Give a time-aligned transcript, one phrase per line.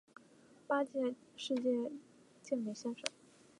[0.65, 1.69] 八届世界
[2.41, 3.03] 健美先生。